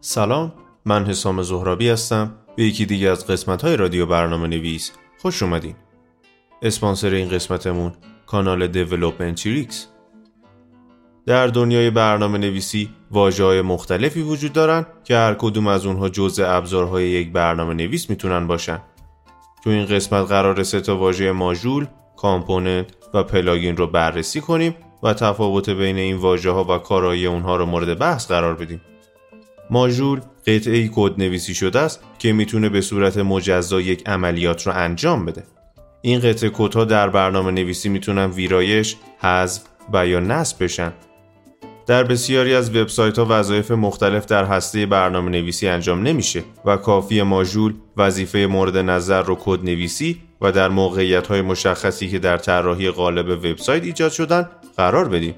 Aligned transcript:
سلام 0.00 0.52
من 0.84 1.06
حسام 1.06 1.42
زهرابی 1.42 1.88
هستم 1.88 2.34
به 2.56 2.64
یکی 2.64 2.86
دیگه 2.86 3.10
از 3.10 3.26
قسمت 3.26 3.62
های 3.62 3.76
رادیو 3.76 4.06
برنامه 4.06 4.48
نویس 4.48 4.92
خوش 5.18 5.42
اومدین. 5.42 5.74
اسپانسر 6.62 7.10
این 7.10 7.28
قسمتمون 7.28 7.92
کانال 8.26 8.66
Development 8.66 9.46
ریکس 9.46 9.86
در 11.26 11.46
دنیای 11.46 11.90
برنامه 11.90 12.38
نویسی 12.38 12.90
واژه 13.10 13.44
های 13.44 13.62
مختلفی 13.62 14.22
وجود 14.22 14.52
دارن 14.52 14.86
که 15.04 15.16
هر 15.16 15.34
کدوم 15.34 15.66
از 15.66 15.86
اونها 15.86 16.08
جزء 16.08 16.56
ابزارهای 16.56 17.08
یک 17.08 17.32
برنامه 17.32 17.74
نویس 17.74 18.10
می‌تونن 18.10 18.46
باشن. 18.46 18.80
تو 19.64 19.70
این 19.70 19.86
قسمت 19.86 20.26
قرار 20.26 20.62
سه 20.62 20.80
تا 20.80 20.96
واژه 20.96 21.32
module، 21.32 21.86
component 22.16 22.86
و 23.14 23.22
plugin 23.22 23.76
رو 23.76 23.86
بررسی 23.86 24.40
کنیم 24.40 24.74
و 25.02 25.14
تفاوت 25.14 25.70
بین 25.70 25.96
این 25.96 26.16
واژه 26.16 26.50
ها 26.50 26.64
و 26.64 26.78
کارایی 26.78 27.26
اونها 27.26 27.56
رو 27.56 27.66
مورد 27.66 27.98
بحث 27.98 28.26
قرار 28.26 28.54
بدیم. 28.54 28.80
ماژول 29.70 30.20
قطعه 30.46 30.90
کد 30.94 31.12
نویسی 31.18 31.54
شده 31.54 31.78
است 31.78 32.00
که 32.18 32.32
می‌تونه 32.32 32.68
به 32.68 32.80
صورت 32.80 33.18
مجزا 33.18 33.80
یک 33.80 34.08
عملیات 34.08 34.66
رو 34.66 34.72
انجام 34.76 35.26
بده. 35.26 35.42
این 36.02 36.20
قطعه 36.20 36.50
کدها 36.50 36.84
در 36.84 37.08
برنامه 37.08 37.50
نویسی 37.50 37.88
می‌تونن 37.88 38.30
ویرایش، 38.30 38.96
حذف 39.18 39.62
و 39.92 40.06
یا 40.06 40.20
نصب 40.20 40.64
بشن. 40.64 40.92
در 41.86 42.04
بسیاری 42.04 42.54
از 42.54 42.76
وبسایت 42.76 43.18
ها 43.18 43.26
وظایف 43.28 43.70
مختلف 43.70 44.26
در 44.26 44.44
هسته 44.44 44.86
برنامه 44.86 45.30
نویسی 45.30 45.68
انجام 45.68 46.02
نمیشه 46.02 46.42
و 46.64 46.76
کافی 46.76 47.22
ماژول 47.22 47.74
وظیفه 47.96 48.38
مورد 48.38 48.76
نظر 48.76 49.22
رو 49.22 49.36
کد 49.40 49.64
نویسی 49.64 50.20
و 50.40 50.52
در 50.52 50.68
موقعیت 50.68 51.26
های 51.26 51.42
مشخصی 51.42 52.08
که 52.08 52.18
در 52.18 52.36
طراحی 52.36 52.90
قالب 52.90 53.28
وبسایت 53.28 53.82
ایجاد 53.82 54.12
شدن 54.12 54.48
قرار 54.76 55.08
بدیم. 55.08 55.34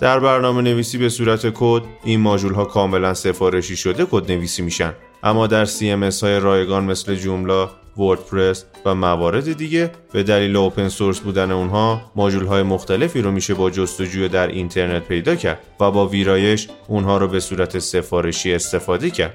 در 0.00 0.20
برنامه 0.20 0.62
نویسی 0.62 0.98
به 0.98 1.08
صورت 1.08 1.46
کد 1.54 1.82
این 2.04 2.20
ماژول 2.20 2.54
ها 2.54 2.64
کاملا 2.64 3.14
سفارشی 3.14 3.76
شده 3.76 4.06
کد 4.10 4.32
نویسی 4.32 4.62
میشن 4.62 4.94
اما 5.22 5.46
در 5.46 5.66
CMS 5.66 6.22
های 6.22 6.40
رایگان 6.40 6.84
مثل 6.84 7.14
جوملا، 7.14 7.70
وردپرس 7.96 8.64
و 8.84 8.94
موارد 8.94 9.52
دیگه 9.52 9.90
به 10.12 10.22
دلیل 10.22 10.56
اوپن 10.56 10.88
سورس 10.88 11.20
بودن 11.20 11.50
اونها 11.50 12.12
ماژول 12.16 12.46
های 12.46 12.62
مختلفی 12.62 13.22
رو 13.22 13.30
میشه 13.30 13.54
با 13.54 13.70
جستجوی 13.70 14.28
در 14.28 14.48
اینترنت 14.48 15.08
پیدا 15.08 15.34
کرد 15.34 15.60
و 15.80 15.90
با 15.90 16.06
ویرایش 16.06 16.68
اونها 16.88 17.18
رو 17.18 17.28
به 17.28 17.40
صورت 17.40 17.78
سفارشی 17.78 18.54
استفاده 18.54 19.10
کرد. 19.10 19.34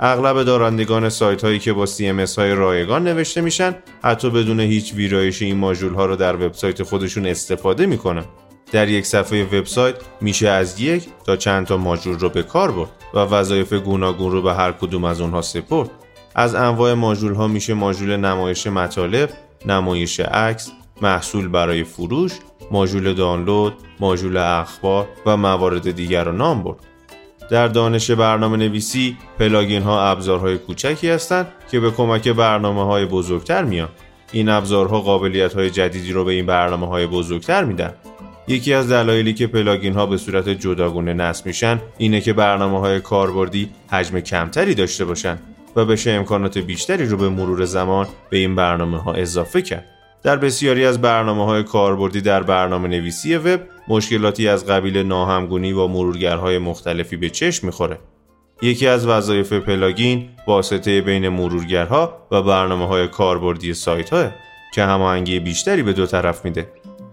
اغلب 0.00 0.42
دارندگان 0.42 1.08
سایت 1.08 1.44
هایی 1.44 1.58
که 1.58 1.72
با 1.72 1.86
CMS 1.86 2.34
های 2.38 2.54
رایگان 2.54 3.04
نوشته 3.04 3.40
میشن 3.40 3.74
حتی 4.02 4.30
بدون 4.30 4.60
هیچ 4.60 4.94
ویرایش 4.94 5.42
این 5.42 5.56
ماژول 5.56 5.94
ها 5.94 6.06
رو 6.06 6.16
در 6.16 6.36
وبسایت 6.36 6.82
خودشون 6.82 7.26
استفاده 7.26 7.86
می‌کنن. 7.86 8.24
در 8.72 8.88
یک 8.88 9.06
صفحه 9.06 9.44
وبسایت 9.44 9.94
میشه 10.20 10.48
از 10.48 10.80
یک 10.80 11.08
تا 11.24 11.36
چند 11.36 11.66
تا 11.66 11.76
ماژول 11.76 12.18
رو 12.18 12.28
به 12.28 12.42
کار 12.42 12.72
برد 12.72 12.90
و 13.14 13.18
وظایف 13.18 13.72
گوناگون 13.72 14.32
رو 14.32 14.42
به 14.42 14.54
هر 14.54 14.72
کدوم 14.72 15.04
از 15.04 15.20
اونها 15.20 15.42
سپرد. 15.42 15.90
از 16.34 16.54
انواع 16.54 16.94
ماژول 16.94 17.34
ها 17.34 17.46
میشه 17.46 17.74
ماژول 17.74 18.16
نمایش 18.16 18.66
مطالب، 18.66 19.30
نمایش 19.66 20.20
عکس، 20.20 20.72
محصول 21.02 21.48
برای 21.48 21.84
فروش، 21.84 22.32
ماژول 22.70 23.14
دانلود، 23.14 23.74
ماژول 24.00 24.36
اخبار 24.36 25.08
و 25.26 25.36
موارد 25.36 25.90
دیگر 25.90 26.24
را 26.24 26.32
نام 26.32 26.62
برد. 26.62 26.76
در 27.50 27.68
دانش 27.68 28.10
برنامه 28.10 28.56
نویسی 28.56 29.16
پلاگین 29.38 29.82
ها 29.82 30.02
ابزارهای 30.02 30.58
کوچکی 30.58 31.10
هستند 31.10 31.46
که 31.70 31.80
به 31.80 31.90
کمک 31.90 32.28
برنامه 32.28 32.84
های 32.84 33.06
بزرگتر 33.06 33.64
میان. 33.64 33.88
این 34.32 34.48
ابزارها 34.48 35.00
قابلیت 35.00 35.54
های 35.54 35.70
جدیدی 35.70 36.12
رو 36.12 36.24
به 36.24 36.32
این 36.32 36.46
برنامه 36.46 36.86
های 36.86 37.06
بزرگتر 37.06 37.64
میدن. 37.64 37.94
یکی 38.48 38.74
از 38.74 38.92
دلایلی 38.92 39.34
که 39.34 39.46
plugin 39.46 39.94
ها 39.94 40.06
به 40.06 40.16
صورت 40.16 40.48
جداگونه 40.48 41.14
نصب 41.14 41.46
میشن 41.46 41.80
اینه 41.98 42.20
که 42.20 42.32
برنامه 42.32 42.80
های 42.80 43.00
کاربردی 43.00 43.70
حجم 43.90 44.20
کمتری 44.20 44.74
داشته 44.74 45.04
باشن 45.04 45.38
و 45.76 45.84
بشه 45.84 46.10
امکانات 46.10 46.58
بیشتری 46.58 47.06
رو 47.06 47.16
به 47.16 47.28
مرور 47.28 47.64
زمان 47.64 48.06
به 48.30 48.36
این 48.36 48.54
برنامه 48.54 48.98
ها 48.98 49.12
اضافه 49.12 49.62
کرد. 49.62 49.84
در 50.22 50.36
بسیاری 50.36 50.84
از 50.84 51.00
برنامه 51.00 51.44
های 51.44 51.62
کاربردی 51.62 52.20
در 52.20 52.42
برنامه 52.42 52.88
نویسی 52.88 53.36
وب 53.36 53.60
مشکلاتی 53.88 54.48
از 54.48 54.66
قبیل 54.66 54.98
ناهمگونی 54.98 55.72
با 55.72 55.88
مرورگرهای 55.88 56.58
مختلفی 56.58 57.16
به 57.16 57.30
چشم 57.30 57.66
می‌خوره. 57.66 57.98
یکی 58.62 58.86
از 58.86 59.06
وظایف 59.06 59.52
plugin 59.52 60.28
واسطه 60.46 61.00
بین 61.00 61.28
مرورگرها 61.28 62.26
و 62.30 62.42
برنامه 62.42 62.86
های 62.86 63.08
کاربردی 63.08 63.74
سایت 63.74 64.10
های 64.10 64.28
که 64.74 64.82
هماهنگی 64.82 65.40
بیشتری 65.40 65.82
به 65.82 65.92
دو 65.92 66.06
طرف 66.06 66.44
میده. 66.44 66.66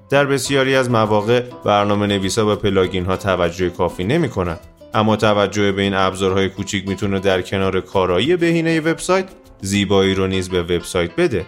در 0.09 0.25
بسیاری 0.25 0.75
از 0.75 0.89
مواقع 0.89 1.43
برنامه 1.65 2.07
نویسا 2.07 2.45
به 2.45 2.55
plugin 2.55 3.05
ها 3.05 3.17
توجه 3.17 3.69
کافی 3.69 4.03
نمی 4.03 4.29
کنن. 4.29 4.57
اما 4.93 5.15
توجه 5.15 5.71
به 5.71 5.81
این 5.81 5.93
ابزارهای 5.93 6.49
کوچیک 6.49 6.87
می‌تونه 6.87 7.19
در 7.19 7.41
کنار 7.41 7.81
کارایی 7.81 8.35
بهینه 8.35 8.79
وبسایت 8.79 9.25
زیبایی 9.61 10.15
رو 10.15 10.27
نیز 10.27 10.49
به 10.49 10.61
وبسایت 10.61 11.15
بده. 11.15 11.45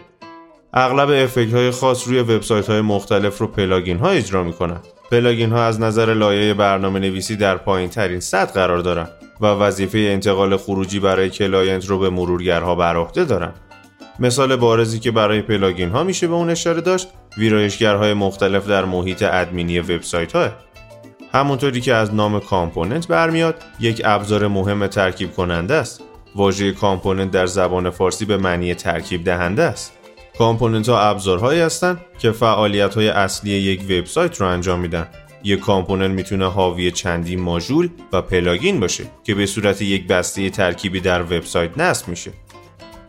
اغلب 0.73 1.09
effect 1.09 1.53
های 1.53 1.71
خاص 1.71 2.07
روی 2.07 2.19
وبسایت 2.19 2.69
های 2.69 2.81
مختلف 2.81 3.37
رو 3.37 3.47
plugin 3.47 3.97
ها 3.97 4.09
اجرا 4.09 4.43
می‌کنن. 4.43 4.79
plugin 5.11 5.51
ها 5.51 5.63
از 5.63 5.79
نظر 5.79 6.13
لایه 6.13 6.53
برنامه 6.53 6.99
نویسی 6.99 7.35
در 7.35 7.57
پایین 7.57 7.89
ترین 7.89 8.19
سطح 8.19 8.53
قرار 8.53 8.79
دارن 8.79 9.07
و 9.41 9.45
وظیفه 9.45 9.97
انتقال 9.97 10.57
خروجی 10.57 10.99
برای 10.99 11.29
client 11.29 11.85
رو 11.85 11.99
به 11.99 12.09
مرورگرها 12.09 12.75
بر 12.75 12.95
عهده 12.95 13.25
دارن. 13.25 13.53
مثال 14.19 14.55
بارزی 14.55 14.99
که 14.99 15.11
برای 15.11 15.41
plugin 15.41 15.89
ها 15.89 16.03
میشه 16.03 16.27
به 16.27 16.33
اون 16.33 16.49
اشاره 16.49 16.81
داشت 16.81 17.07
ویرایشگرهای 17.37 18.13
مختلف 18.13 18.67
در 18.67 18.85
محیط 18.85 19.23
ادمینی 19.23 19.79
وبسایت 19.79 20.35
ها 20.35 20.49
همونطوری 21.33 21.81
که 21.81 21.93
از 21.93 22.13
نام 22.13 22.39
component 22.39 23.07
برمیاد 23.07 23.55
یک 23.79 24.01
ابزار 24.05 24.47
مهم 24.47 24.87
ترکیب 24.87 25.31
کننده 25.31 25.73
است. 25.73 26.01
واژه 26.35 26.71
component 26.71 27.31
در 27.31 27.45
زبان 27.45 27.89
فارسی 27.89 28.25
به 28.25 28.37
معنی 28.37 28.73
ترکیب 28.73 29.23
دهنده 29.23 29.63
است. 29.63 29.93
component 30.37 30.89
ها 30.89 30.99
ابزارهایی 30.99 31.61
هستند 31.61 31.99
که 32.19 32.31
فعالیت 32.31 32.95
های 32.95 33.07
اصلی 33.07 33.51
یک 33.51 33.81
وبسایت 33.83 34.41
رو 34.41 34.47
انجام 34.47 34.79
میدن. 34.79 35.07
یک 35.43 35.59
component 35.59 36.11
می‌تونه 36.11 36.51
حاوی 36.51 36.91
چندین 36.91 37.41
ماژول 37.41 37.89
و 38.13 38.21
plugin 38.21 38.79
باشه 38.79 39.03
که 39.23 39.35
به 39.35 39.45
صورت 39.45 39.81
یک 39.81 40.07
بسته 40.07 40.49
ترکیبی 40.49 40.99
در 40.99 41.23
وبسایت 41.23 41.77
نصب 41.77 42.07
میشه. 42.07 42.31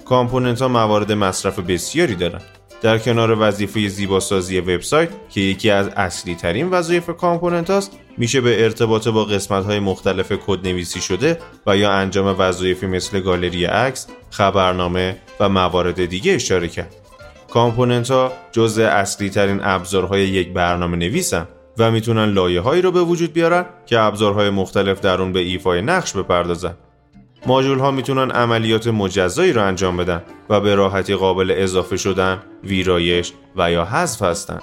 component 0.09 0.62
ها 0.62 0.69
موارد 0.69 1.12
مصرف 1.12 1.59
بسیاری 1.59 2.15
دارن 2.15 2.41
در 2.83 2.99
کنار 2.99 3.37
وظیفه 3.41 3.89
زیباسازی 3.89 4.61
وبسایت 4.61 5.09
که 5.31 5.41
یکی 5.41 5.71
از 5.71 5.89
اصلی 5.89 6.34
ترین 6.34 6.71
وظایف 6.71 7.11
component 7.10 7.70
است 7.71 7.93
میشه 8.19 8.41
به 8.41 8.65
ارتباط 8.65 9.09
با 9.09 9.25
قسمت 9.25 9.65
های 9.65 9.78
مختلف 9.78 10.33
کد 10.47 10.69
نویسی 10.69 11.00
شده 11.00 11.39
و 11.67 11.77
یا 11.77 11.93
انجام 11.93 12.37
وظایفی 12.39 12.87
مثل 12.87 13.21
گالری 13.21 13.65
عکس، 13.65 14.06
خبرنامه 14.31 15.17
و 15.41 15.49
موارد 15.49 16.05
دیگه 16.05 16.34
اشاره 16.34 16.69
کرد. 16.69 16.94
component 17.50 18.10
ها 18.11 18.33
جزء 18.53 18.87
اصلی 18.87 19.31
ترین 19.31 19.61
ابزارهای 19.62 20.28
یک 20.28 20.53
برنامه 20.53 20.97
نویسن 20.97 21.49
و 21.78 21.91
می‌تونن 21.91 22.25
لایه 22.25 22.61
هایی 22.61 22.83
رو 22.83 22.93
به 22.93 23.03
وجود 23.03 23.33
بیارن 23.33 23.67
که 23.87 23.99
ابزارهای 23.99 24.50
مختلف 24.50 25.00
در 25.00 25.23
اون 25.23 25.33
به 25.33 25.41
ایفای 25.41 25.83
نقش 25.83 26.12
بپردازن. 26.12 26.75
ماژول 27.46 27.78
ها 27.78 27.90
می‌تونن 27.90 28.30
عملیات 28.30 28.86
مجزایی 28.86 29.52
رو 29.52 29.62
انجام 29.62 29.96
بدن 29.96 30.22
و 30.50 30.60
به 30.60 30.74
راحتی 30.74 31.14
قابل 31.14 31.54
اضافه 31.56 31.96
شدن، 31.96 32.42
ویرایش 32.64 33.32
و 33.56 33.72
یا 33.72 33.84
حذف 33.84 34.22
هستند. 34.22 34.62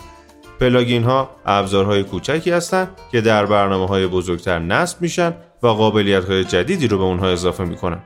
plugin 0.59 1.03
ها 1.03 1.29
ابزارهای 1.45 2.03
کوچکی 2.03 2.51
هستند 2.51 2.89
که 3.11 3.21
در 3.21 3.45
برنامه 3.45 3.87
های 3.87 4.07
بزرگتر 4.07 4.59
نصب 4.59 5.01
میشن 5.01 5.33
و 5.63 5.67
قابلیت 5.67 6.25
های 6.25 6.43
جدیدی 6.43 6.87
رو 6.87 6.97
به 6.97 7.03
اونها 7.03 7.27
اضافه 7.27 7.63
می‌کنن. 7.63 7.99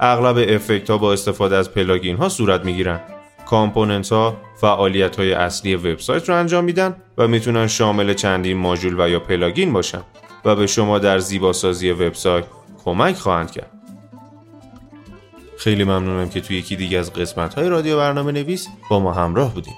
اغلب 0.00 0.54
افکت 0.54 0.90
ها 0.90 0.98
با 0.98 1.12
استفاده 1.12 1.56
از 1.56 1.74
plugin 1.74 2.16
ها 2.16 2.28
صورت 2.28 2.64
می‌گیرن. 2.64 3.00
component 3.46 4.12
ها 4.12 4.36
فعالیت 4.60 5.16
های 5.16 5.32
اصلی 5.32 5.76
وبسایت 5.76 6.28
رو 6.28 6.34
انجام 6.36 6.64
میدن 6.64 6.96
و 7.18 7.28
می‌تونن 7.28 7.66
شامل 7.66 8.14
چندین 8.14 8.56
ماژول 8.56 9.00
و 9.00 9.08
یا 9.08 9.20
plugin 9.20 9.72
باشن 9.72 10.02
و 10.44 10.56
به 10.56 10.66
شما 10.66 10.98
در 10.98 11.18
زیباسازی 11.18 11.90
وبسایت 11.90 12.44
کمک 12.84 13.16
خواهند 13.16 13.50
کرد. 13.50 13.81
خیلی 15.62 15.84
ممنونم 15.84 16.28
که 16.28 16.40
توی 16.40 16.56
یکی 16.56 16.76
دیگه 16.76 16.98
از 16.98 17.12
قسمت 17.12 17.54
های 17.54 17.68
رادیو 17.68 17.96
برنامه 17.96 18.32
نویس 18.32 18.68
با 18.90 19.00
ما 19.00 19.12
همراه 19.12 19.54
بودیم 19.54 19.74